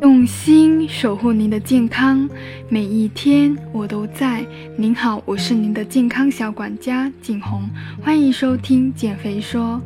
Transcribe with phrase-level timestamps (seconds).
[0.00, 2.28] 用心守护您的健康，
[2.68, 4.46] 每一天我都在。
[4.76, 7.68] 您好，我是您的健康小管家景红，
[8.00, 9.80] 欢迎收听减肥说。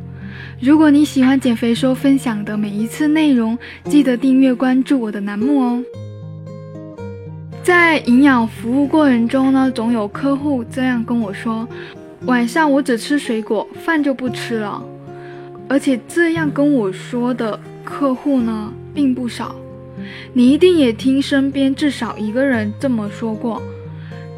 [0.59, 5.83] 如果你喜欢减肥说分享的每一次内容，记得订阅关注我的栏目哦。
[7.63, 11.67] 在营养服务过程中呢，总有客户这样跟我说：
[12.27, 14.83] 晚上我只吃水果，饭就不吃了。
[15.67, 19.55] 而且这样跟我说的客户呢，并不少。
[20.33, 23.61] 你一定也听身边至少一个人这么说过：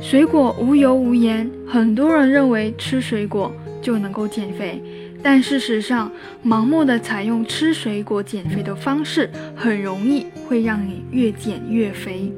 [0.02, 4.82] 水果无油无盐，很多人认为吃水果就能够减肥，
[5.24, 6.12] 但事实上，
[6.46, 12.32] 盲目的采用吃水果减肥的方式，很容易会让你越减越肥。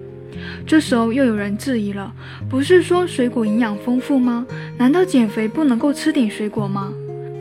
[0.68, 2.14] 这时候又有人质疑了：
[2.50, 4.46] 不是说水果营养丰富吗？
[4.78, 6.94] 难道减肥不能够吃点水果吗？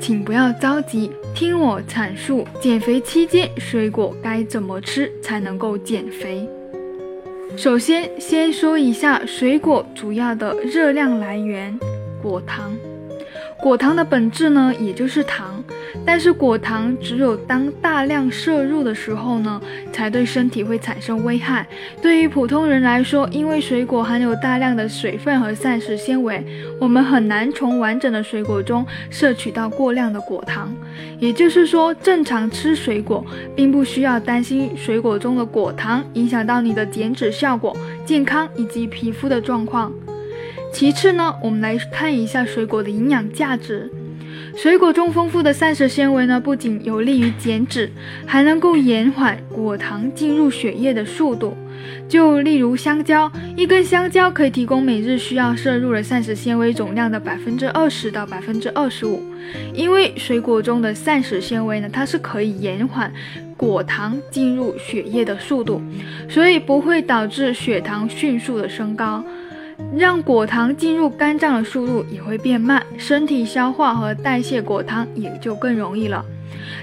[0.06, 6.48] 请不要着急，听我阐述减肥期间水果该怎么吃才能够减肥。
[7.56, 11.76] 首先，先说一下水果主要的热量来源——
[12.22, 12.72] 果糖。
[13.60, 15.60] 果糖的本质呢，也就是糖。
[16.04, 19.60] 但是果糖只有当大量摄入的时候呢，
[19.92, 21.66] 才对身体会产生危害。
[22.00, 26.44] 对于普通人来说，因为水果含有大量的水分和膳食纤维，
[26.80, 30.72] 我们很难从完整的水果中摄取到过量的果糖。
[31.18, 39.92] 也就是说，正常吃水果，并不需要担心水果中的果糖影响到你的减脂效果、健康以及皮肤的状况。
[40.72, 43.90] 其次呢，我们来看一下水果的营养价值。
[44.54, 47.90] 水果中丰富的膳食纤维呢，不仅有利于减脂，
[48.24, 51.56] 还能够延缓果糖进入血液的速度。
[52.08, 59.22] 就例如香蕉，一根香蕉可以提供每日需要摄入的膳食纤维总量的百分之二十到百分之二十五。
[59.74, 63.12] 因为水果中的膳食纤维呢，它是可以延缓
[63.56, 65.80] 果糖进入血液的速度，
[66.28, 69.22] 所以不会导致血糖迅速的升高。
[69.96, 76.24] 让果糖进入肝脏的速度也会变慢，身体消化和代谢果糖也就更容易了。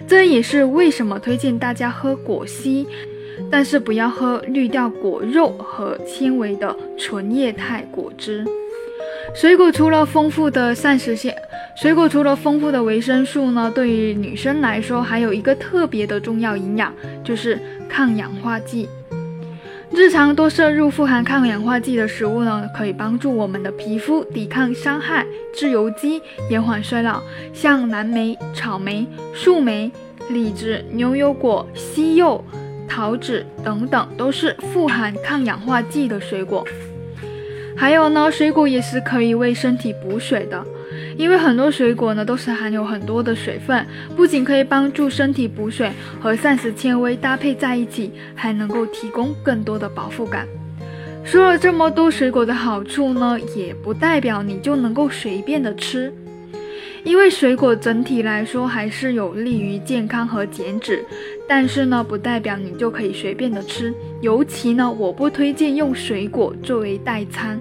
[0.07, 2.87] 这也是为什么推荐大家喝果昔，
[3.51, 8.45] 但是不要喝滤掉果肉和纤维的纯液态果汁。
[9.33, 11.35] 水果除了丰富的膳食纤，
[11.75, 16.93] 水果除了丰富的维生素呢，对于女生来说还有一个特别的重要营养，
[17.23, 17.59] 就是
[17.89, 18.87] 抗氧化剂。
[19.95, 25.23] 日常多摄入富含抗氧化剂的食物呢，可以帮助我们的皮肤抵抗伤害、
[25.53, 27.21] 自由基、延缓衰老。
[27.53, 29.05] 像蓝莓、草莓、
[29.35, 29.91] 树莓、
[30.29, 32.43] 李子、牛油果、西柚、
[32.89, 36.65] 桃子等等，都是富含抗氧化剂的水果。
[37.77, 40.65] 还有呢，水果也是可以为身体补水的。
[41.17, 43.85] 因为很多水果呢都是含有很多的水分，
[44.15, 50.47] 不仅可以帮助身体补水，和膳食纤维搭配在一起，还能够提供更多的饱腹感。
[51.23, 56.13] 说了这么多水果的好处呢，也不代表你就能够随便的吃，
[57.03, 61.05] 因为水果整体来说还是有利于健康和减脂，
[61.47, 67.59] 但是呢，不代表你就可以随便的吃，尤其呢，我不推荐用水果作为代餐。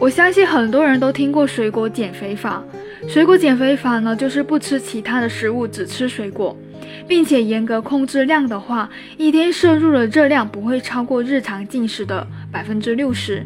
[0.00, 2.64] 我相信很多人都听过水果减肥法。
[3.06, 6.56] 水果减肥法呢，就是不吃其他的食物，只吃水果，
[7.06, 8.88] 并且严格控制量的话，
[9.18, 13.44] 一天摄入的热量不会超过日常进食的百分之六十。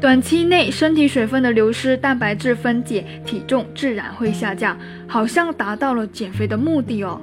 [0.00, 4.74] 短期内，身体水分的流失，蛋白质分解，体重自然会下降，
[5.06, 7.20] 好像达到了减肥的目的哦。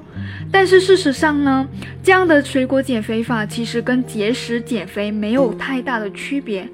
[0.52, 1.66] 但是事实上呢，
[2.04, 6.68] 这样的水果减肥法其实跟节食减肥没有太大的区别，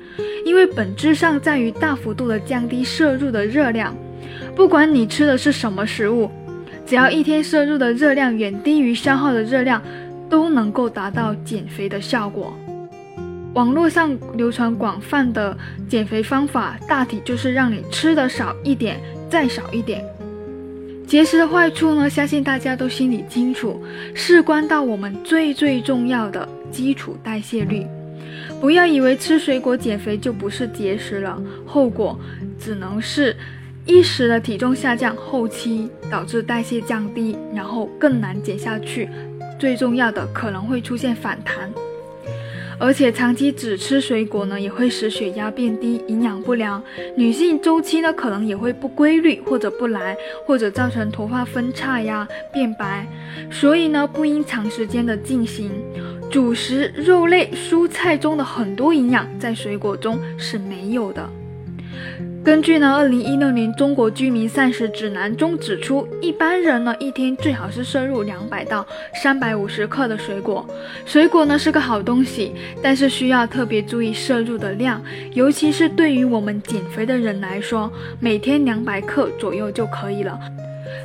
[0.45, 3.97] 因为本质上在于大幅度的降低摄入的热量。
[4.55, 6.31] 不管你吃的是什么食物，
[6.85, 9.83] 只要一天摄入的热量远低于消耗的热量，
[10.29, 12.55] 都能够达到减肥的效果。
[13.55, 15.57] 网络上流传广泛的
[15.89, 19.01] 减肥方法，大体就是让你吃的少一点，
[19.31, 20.05] 再少一点。
[21.07, 23.81] 节食的坏处呢，相信大家都心里清楚，
[24.13, 27.87] 事关到我们最最重要的基础代谢率。
[28.61, 32.19] 不要以为吃水果减肥就不是节食了，后果
[32.59, 33.37] 只能是
[33.85, 39.09] 一时的体重下降，后期导致代谢降低，然后更难减下去。
[39.61, 41.71] 最重要的可能会出现反弹。
[42.79, 46.83] 而且长期只吃水果呢，也会使血压变低，营养不良。
[47.17, 50.17] 女性周期呢，可能也会不规律或者不来，
[50.47, 53.07] 或者造成头发分叉呀、变白。
[53.51, 55.71] 所以呢，不应长时间的进行。
[56.31, 61.31] 主食、肉类、蔬菜中的很多营养在水果中是没有的。
[62.45, 70.67] 根据呢，二零一六年中国居民膳食指南中指出，一般人呢一天最好是摄入两百到三百五十克的水果。
[71.07, 72.53] 水果呢是个好东西，
[72.83, 75.03] 但是需要特别注意摄入的量，
[75.33, 80.39] 尤其是对于我们减肥的人来说，每天两百克左右就可以了。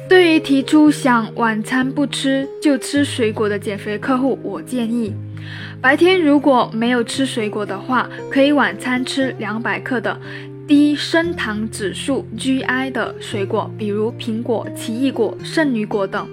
[0.10, 5.16] 对于提出想晚餐不吃就吃水果的减肥客户，我建议，
[5.80, 10.20] 白天如果没有吃水果的话，可以晚餐吃两百克的。
[10.70, 16.30] 低升糖指数 GI 的水果，比如苹果、奇异果、圣女果等，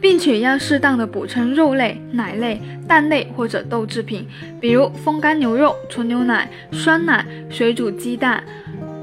[0.00, 4.26] 并且要适当的补充肉类、奶类、蛋类或者豆制品，
[4.60, 8.42] 比如风干牛肉、纯牛奶、酸奶、水煮鸡蛋、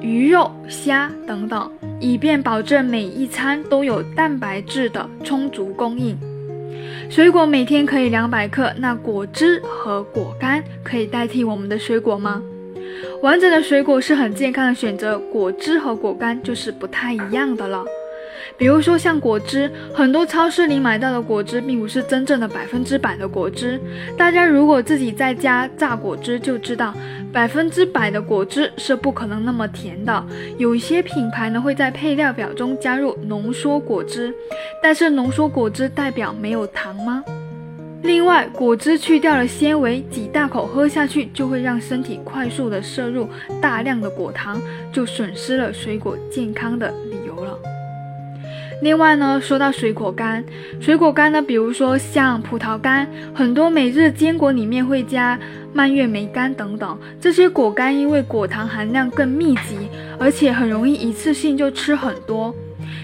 [0.01, 1.71] 鱼肉、虾等等，
[2.01, 6.17] 以便保证每一餐都有蛋白质的充足供应。
[7.09, 12.43] 水果每天可以两百克，那果汁和果干可以代替我们的水果吗？
[13.21, 17.83] 完整的水果是很健康的选择，果汁和果干就是不太一样的了。
[18.57, 23.79] 比如说像果汁，很多超市里买到的果汁并不是真正的百分之百的果汁。
[24.17, 26.93] 大家如果自己在家榨果汁，就知道
[27.31, 30.23] 百分之百的果汁是不可能那么甜的。
[30.57, 34.31] 有一些品牌呢会在配料表中加入浓缩果汁，
[34.83, 37.23] 但是浓缩果汁代表没有糖吗？
[38.03, 43.29] 另外，果汁去掉了纤维，几大口喝下去就会让身体快速的摄入
[43.61, 44.61] 大量的果糖，
[44.91, 47.57] 就损失了水果健康的理由了。
[48.81, 50.43] 另外呢，说到水果干，
[50.81, 55.39] 水果干呢，比如说像葡萄干，很多每日坚果里面会加
[55.71, 59.77] 蔓越莓干等等，这些果干因为果糖含量更密集，
[60.19, 62.53] 而且很容易一次性就吃很多。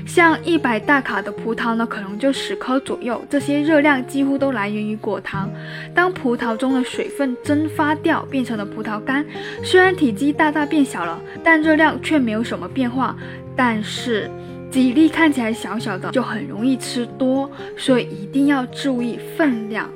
[0.10, 5.48] 像一百大卡的葡萄呢，可能就十颗左右，这些热量几乎都来源于果糖。
[5.94, 9.24] 当葡萄中的水分蒸发掉，变成了葡萄干，
[9.64, 13.16] 虽然体积大大变小了，但热量却没有什么变化。
[13.56, 14.28] 但是
[14.72, 17.48] 几粒看起来小小的，就很容易吃多，
[17.78, 19.88] 所以一定要注意分量。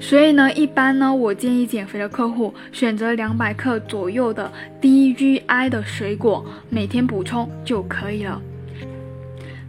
[0.00, 4.50] 所以呢，一般呢，我建议减肥的客户选择两百克左右的
[4.80, 8.40] 低 GI 的水果，每天补充就可以了。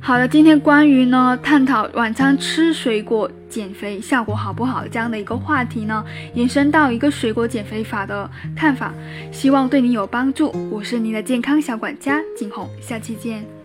[0.02, 6.04] 好的，今天关于呢探讨晚餐吃水果减肥效果好不好这样的一个话题呢，
[6.34, 8.94] 延伸到一个水果减肥法的看法，
[9.32, 10.52] 希望对你有帮助。
[10.72, 13.59] 我是您的健康小管家景红，下期见。